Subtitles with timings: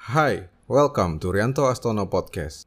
[0.00, 2.64] Hai, welcome to Rianto Astono Podcast.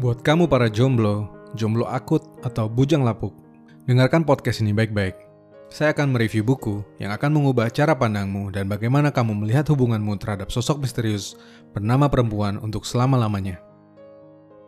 [0.00, 3.36] Buat kamu para jomblo, jomblo akut atau bujang lapuk,
[3.84, 5.20] dengarkan podcast ini baik-baik.
[5.68, 10.48] Saya akan mereview buku yang akan mengubah cara pandangmu dan bagaimana kamu melihat hubunganmu terhadap
[10.48, 11.36] sosok misterius
[11.76, 13.60] bernama perempuan untuk selama-lamanya.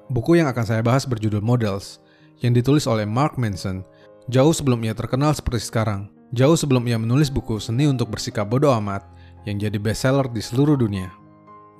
[0.06, 1.98] Buku yang akan saya bahas berjudul Models,
[2.38, 3.82] yang ditulis oleh Mark Manson,
[4.30, 8.70] jauh sebelum ia terkenal seperti sekarang, jauh sebelum ia menulis buku Seni untuk Bersikap Bodoh
[8.70, 9.02] Amat
[9.50, 11.10] yang jadi bestseller di seluruh dunia.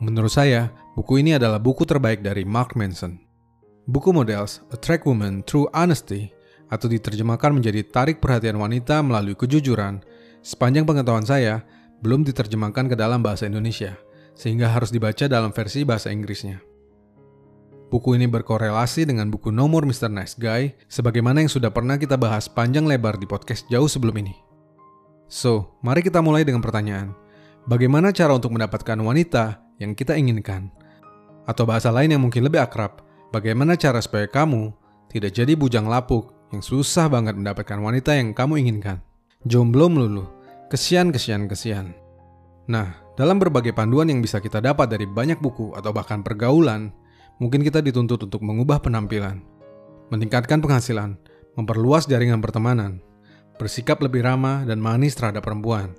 [0.03, 3.23] Menurut saya, buku ini adalah buku terbaik dari Mark Manson.
[3.87, 6.35] Buku Models, Attract Women Through Honesty,
[6.67, 10.03] atau diterjemahkan menjadi tarik perhatian wanita melalui kejujuran,
[10.43, 11.63] sepanjang pengetahuan saya,
[12.03, 13.95] belum diterjemahkan ke dalam bahasa Indonesia,
[14.35, 16.66] sehingga harus dibaca dalam versi bahasa Inggrisnya.
[17.87, 20.11] Buku ini berkorelasi dengan buku nomor Mr.
[20.11, 24.35] Nice Guy, sebagaimana yang sudah pernah kita bahas panjang lebar di podcast jauh sebelum ini.
[25.31, 27.15] So, mari kita mulai dengan pertanyaan.
[27.71, 30.67] Bagaimana cara untuk mendapatkan wanita yang kita inginkan?
[31.47, 34.75] Atau bahasa lain yang mungkin lebih akrab, bagaimana cara supaya kamu
[35.07, 38.99] tidak jadi bujang lapuk yang susah banget mendapatkan wanita yang kamu inginkan.
[39.47, 40.27] Jomblo melulu,
[40.75, 41.95] kesian, kesian, kesian.
[42.67, 46.91] Nah, dalam berbagai panduan yang bisa kita dapat dari banyak buku atau bahkan pergaulan,
[47.37, 49.41] mungkin kita dituntut untuk mengubah penampilan,
[50.09, 51.17] meningkatkan penghasilan,
[51.57, 53.01] memperluas jaringan pertemanan,
[53.57, 55.97] bersikap lebih ramah dan manis terhadap perempuan.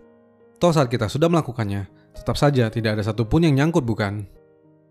[0.57, 4.25] Toh saat kita sudah melakukannya, tetap saja tidak ada satupun yang nyangkut bukan?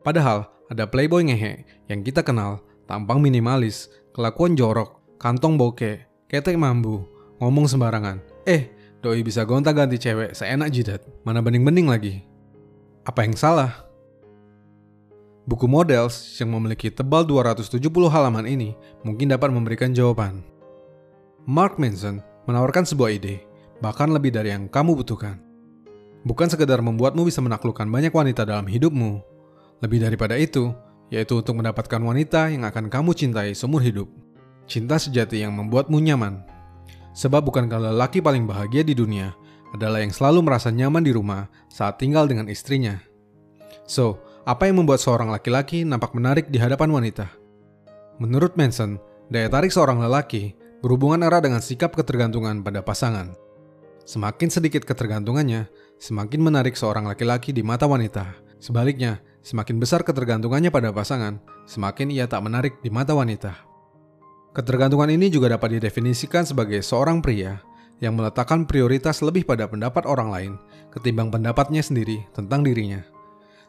[0.07, 7.07] Padahal, ada playboy ngehe yang kita kenal, tampang minimalis, kelakuan jorok, kantong bokeh, ketek mambu,
[7.39, 8.23] ngomong sembarangan.
[8.47, 8.71] Eh,
[9.03, 11.03] doi bisa gonta-ganti cewek seenak jidat.
[11.23, 12.23] Mana bening-bening lagi?
[13.07, 13.86] Apa yang salah?
[15.47, 17.79] Buku Models yang memiliki tebal 270
[18.11, 18.75] halaman ini
[19.07, 20.43] mungkin dapat memberikan jawaban.
[21.47, 22.19] Mark Manson
[22.51, 23.47] menawarkan sebuah ide,
[23.79, 25.39] bahkan lebih dari yang kamu butuhkan.
[26.27, 29.23] Bukan sekedar membuatmu bisa menaklukkan banyak wanita dalam hidupmu,
[29.87, 30.75] lebih daripada itu,
[31.15, 34.11] yaitu untuk mendapatkan wanita yang akan kamu cintai seumur hidup.
[34.67, 36.43] Cinta sejati yang membuatmu nyaman.
[37.15, 39.31] Sebab bukankah lelaki paling bahagia di dunia
[39.71, 42.99] adalah yang selalu merasa nyaman di rumah saat tinggal dengan istrinya.
[43.87, 47.27] So, apa yang membuat seorang laki-laki nampak menarik di hadapan wanita?
[48.23, 50.55] Menurut Manson, daya tarik seorang lelaki
[50.87, 53.35] berhubungan erat dengan sikap ketergantungan pada pasangan.
[54.07, 55.67] Semakin sedikit ketergantungannya,
[55.99, 58.39] semakin menarik seorang laki-laki di mata wanita.
[58.63, 63.51] Sebaliknya, semakin besar ketergantungannya pada pasangan, semakin ia tak menarik di mata wanita.
[64.55, 67.59] Ketergantungan ini juga dapat didefinisikan sebagai seorang pria
[67.99, 70.53] yang meletakkan prioritas lebih pada pendapat orang lain
[70.95, 73.16] ketimbang pendapatnya sendiri tentang dirinya.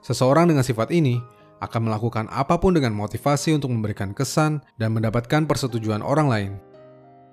[0.01, 1.17] Seseorang dengan sifat ini
[1.61, 6.51] akan melakukan apa pun dengan motivasi untuk memberikan kesan dan mendapatkan persetujuan orang lain.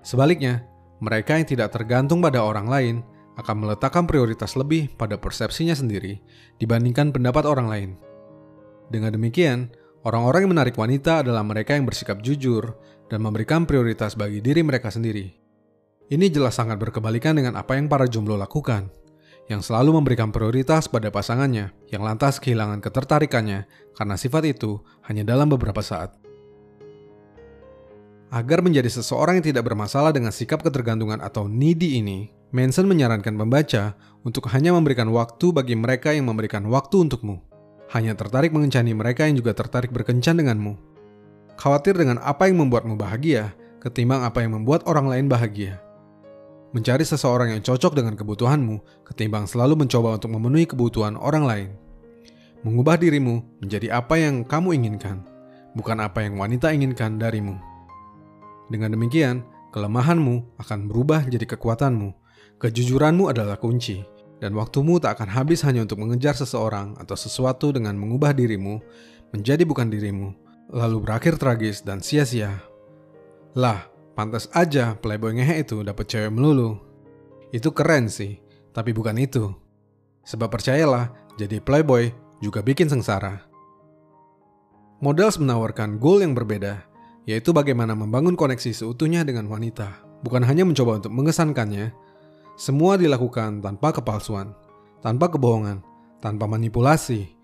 [0.01, 0.65] Sebaliknya,
[1.01, 2.97] mereka yang tidak tergantung pada orang lain
[3.37, 6.23] akan meletakkan prioritas lebih pada persepsinya sendiri
[6.63, 7.91] dibandingkan pendapat orang lain.
[8.89, 9.75] Dengan demikian,
[10.07, 12.77] orang-orang yang menarik wanita adalah mereka yang bersikap jujur
[13.11, 15.35] dan memberikan prioritas bagi diri mereka sendiri.
[16.05, 19.04] Ini jelas sangat berkebalikan dengan apa yang para jomblo lakukan
[19.44, 25.53] yang selalu memberikan prioritas pada pasangannya, yang lantas kehilangan ketertarikannya karena sifat itu hanya dalam
[25.53, 26.16] beberapa saat.
[28.32, 33.94] Agar menjadi seseorang yang tidak bermasalah dengan sikap ketergantungan atau needy ini, Manson menyarankan pembaca
[34.27, 37.38] untuk hanya memberikan waktu bagi mereka yang memberikan waktu untukmu.
[37.93, 40.75] Hanya tertarik mengencani mereka yang juga tertarik berkencan denganmu.
[41.55, 45.78] Khawatir dengan apa yang membuatmu bahagia, ketimbang apa yang membuat orang lain bahagia
[46.75, 51.71] mencari seseorang yang cocok dengan kebutuhanmu ketimbang selalu mencoba untuk memenuhi kebutuhan orang lain.
[52.67, 55.23] Mengubah dirimu menjadi apa yang kamu inginkan,
[55.79, 57.55] bukan apa yang wanita inginkan darimu.
[58.67, 62.11] Dengan demikian, kelemahanmu akan berubah jadi kekuatanmu.
[62.59, 64.03] Kejujuranmu adalah kunci,
[64.43, 68.83] dan waktumu tak akan habis hanya untuk mengejar seseorang atau sesuatu dengan mengubah dirimu
[69.31, 70.35] menjadi bukan dirimu,
[70.73, 72.59] lalu berakhir tragis dan sia-sia.
[73.55, 76.78] Lah, Pantas aja playboy ngehe itu dapat cewek melulu.
[77.50, 78.38] Itu keren sih,
[78.70, 79.50] tapi bukan itu.
[80.22, 83.43] Sebab percayalah, jadi playboy juga bikin sengsara.
[85.02, 86.87] Models menawarkan goal yang berbeda,
[87.26, 90.00] yaitu bagaimana membangun koneksi seutuhnya dengan wanita.
[90.22, 91.93] Bukan hanya mencoba untuk mengesankannya,
[92.55, 94.55] semua dilakukan tanpa kepalsuan,
[95.02, 95.82] tanpa kebohongan,
[96.22, 97.34] tanpa manipulasi.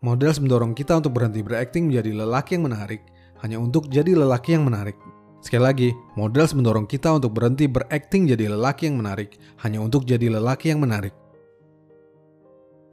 [0.00, 3.04] Models mendorong kita untuk berhenti berakting menjadi lelaki yang menarik,
[3.44, 4.96] hanya untuk jadi lelaki yang menarik.
[5.40, 5.88] Sekali lagi,
[6.20, 10.84] Models mendorong kita untuk berhenti berakting jadi lelaki yang menarik hanya untuk jadi lelaki yang
[10.84, 11.16] menarik.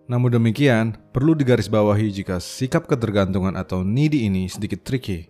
[0.07, 5.27] Namun demikian, perlu digarisbawahi jika sikap ketergantungan atau needy ini sedikit tricky.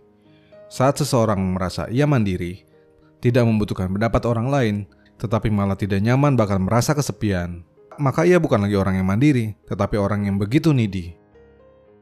[0.70, 2.62] Saat seseorang merasa ia mandiri,
[3.18, 4.76] tidak membutuhkan pendapat orang lain,
[5.18, 7.66] tetapi malah tidak nyaman bahkan merasa kesepian,
[7.98, 11.18] maka ia bukan lagi orang yang mandiri, tetapi orang yang begitu needy.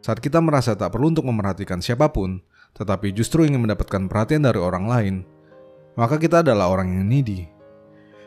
[0.04, 2.44] Saat kita merasa tak perlu untuk memerhatikan siapa pun,
[2.76, 5.16] tetapi justru ingin mendapatkan perhatian dari orang lain,
[5.96, 7.48] maka kita adalah orang yang needy.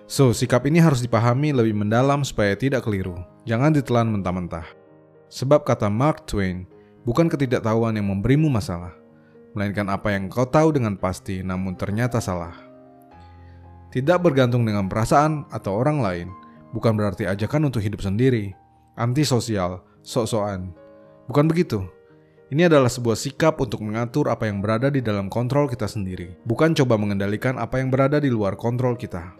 [0.09, 3.13] So, sikap ini harus dipahami lebih mendalam supaya tidak keliru.
[3.45, 4.65] Jangan ditelan mentah-mentah.
[5.29, 6.65] Sebab kata Mark Twain,
[7.05, 8.97] bukan ketidaktahuan yang memberimu masalah,
[9.53, 12.57] melainkan apa yang kau tahu dengan pasti namun ternyata salah.
[13.93, 16.27] Tidak bergantung dengan perasaan atau orang lain,
[16.73, 18.57] bukan berarti ajakan untuk hidup sendiri,
[18.97, 20.73] antisosial, sok-sokan.
[21.29, 21.85] Bukan begitu.
[22.49, 26.73] Ini adalah sebuah sikap untuk mengatur apa yang berada di dalam kontrol kita sendiri, bukan
[26.73, 29.37] coba mengendalikan apa yang berada di luar kontrol kita.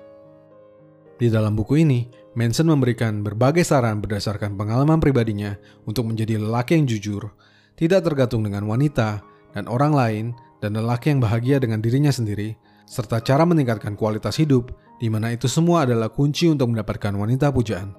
[1.17, 2.05] Di dalam buku ini,
[2.37, 5.57] Manson memberikan berbagai saran berdasarkan pengalaman pribadinya
[5.89, 7.33] untuk menjadi lelaki yang jujur,
[7.73, 9.25] tidak tergantung dengan wanita
[9.57, 10.25] dan orang lain,
[10.61, 12.53] dan lelaki yang bahagia dengan dirinya sendiri,
[12.85, 14.69] serta cara meningkatkan kualitas hidup,
[15.01, 17.89] di mana itu semua adalah kunci untuk mendapatkan wanita pujaan.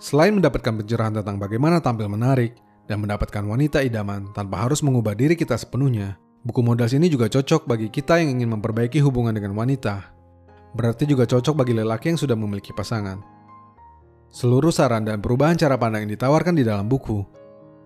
[0.00, 2.56] Selain mendapatkan pencerahan tentang bagaimana tampil menarik
[2.86, 7.66] dan mendapatkan wanita idaman tanpa harus mengubah diri kita sepenuhnya, buku modal ini juga cocok
[7.66, 10.16] bagi kita yang ingin memperbaiki hubungan dengan wanita
[10.76, 13.16] berarti juga cocok bagi lelaki yang sudah memiliki pasangan.
[14.28, 17.24] Seluruh saran dan perubahan cara pandang yang ditawarkan di dalam buku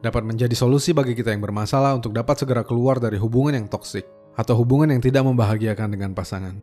[0.02, 4.02] dapat menjadi solusi bagi kita yang bermasalah untuk dapat segera keluar dari hubungan yang toksik
[4.34, 6.58] atau hubungan yang tidak membahagiakan dengan pasangan.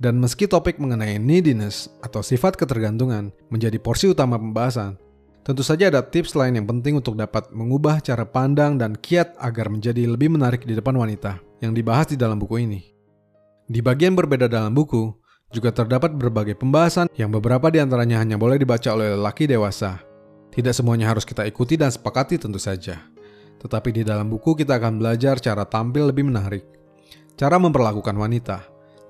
[0.00, 4.96] Dan meski topik mengenai neediness atau sifat ketergantungan menjadi porsi utama pembahasan,
[5.42, 9.72] tentu saja ada tips lain yang penting untuk dapat mengubah cara pandang dan kiat agar
[9.72, 12.80] menjadi lebih menarik di depan wanita yang dibahas di dalam buku ini.
[13.70, 15.14] Di bagian berbeda dalam buku,
[15.50, 19.98] juga terdapat berbagai pembahasan yang beberapa di antaranya hanya boleh dibaca oleh lelaki dewasa.
[20.50, 22.98] Tidak semuanya harus kita ikuti dan sepakati tentu saja.
[23.60, 26.64] Tetapi di dalam buku kita akan belajar cara tampil lebih menarik,
[27.38, 28.58] cara memperlakukan wanita,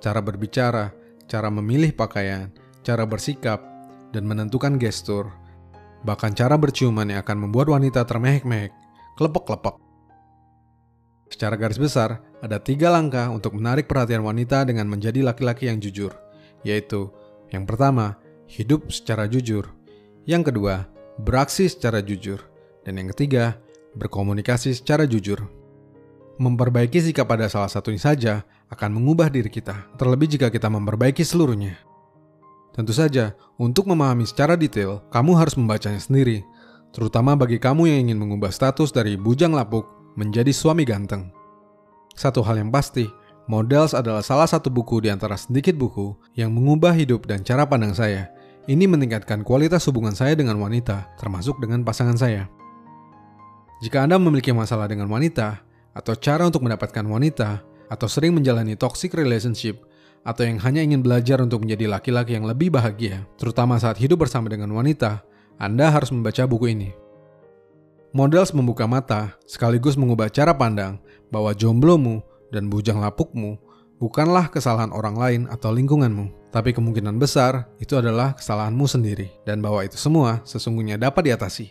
[0.02, 0.92] cara berbicara,
[1.30, 2.50] cara memilih pakaian,
[2.82, 3.62] cara bersikap,
[4.10, 5.30] dan menentukan gestur,
[6.02, 8.72] bahkan cara berciuman yang akan membuat wanita termehek-mehek,
[9.16, 9.76] kelepek-kelepek.
[11.30, 16.10] Secara garis besar, ada tiga langkah untuk menarik perhatian wanita dengan menjadi laki-laki yang jujur–
[16.62, 17.08] yaitu
[17.50, 19.66] yang pertama, hidup secara jujur,
[20.28, 20.86] yang kedua,
[21.18, 22.38] beraksi secara jujur,
[22.86, 23.58] dan yang ketiga,
[23.98, 25.42] berkomunikasi secara jujur.
[26.40, 28.34] Memperbaiki sikap pada salah satunya saja
[28.72, 31.89] akan mengubah diri kita, terlebih jika kita memperbaiki seluruhnya.
[32.70, 36.46] Tentu saja, untuk memahami secara detail, kamu harus membacanya sendiri,
[36.94, 41.34] terutama bagi kamu yang ingin mengubah status dari bujang lapuk menjadi suami ganteng.
[42.14, 43.10] Satu hal yang pasti,
[43.50, 47.90] Models adalah salah satu buku di antara sedikit buku yang mengubah hidup dan cara pandang
[47.90, 48.30] saya.
[48.70, 52.46] Ini meningkatkan kualitas hubungan saya dengan wanita, termasuk dengan pasangan saya.
[53.82, 59.10] Jika Anda memiliki masalah dengan wanita, atau cara untuk mendapatkan wanita, atau sering menjalani toxic
[59.18, 59.82] relationship,
[60.20, 64.52] atau yang hanya ingin belajar untuk menjadi laki-laki yang lebih bahagia, terutama saat hidup bersama
[64.52, 65.24] dengan wanita,
[65.56, 66.90] Anda harus membaca buku ini.
[68.10, 70.98] Models membuka mata sekaligus mengubah cara pandang
[71.30, 72.20] bahwa jomblomu
[72.50, 73.54] dan bujang lapukmu
[74.02, 79.86] bukanlah kesalahan orang lain atau lingkunganmu, tapi kemungkinan besar itu adalah kesalahanmu sendiri, dan bahwa
[79.86, 81.70] itu semua sesungguhnya dapat diatasi.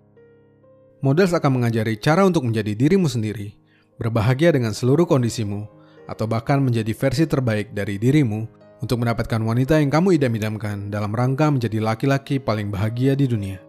[1.03, 3.55] Models akan mengajari cara untuk menjadi dirimu sendiri,
[3.99, 5.67] berbahagia dengan seluruh kondisimu,
[6.09, 8.49] atau bahkan menjadi versi terbaik dari dirimu
[8.81, 13.61] untuk mendapatkan wanita yang kamu idam-idamkan dalam rangka menjadi laki-laki paling bahagia di dunia.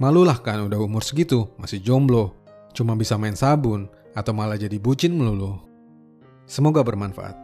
[0.00, 2.32] Malulah kan udah umur segitu, masih jomblo,
[2.72, 5.60] cuma bisa main sabun, atau malah jadi bucin melulu.
[6.48, 7.41] Semoga bermanfaat.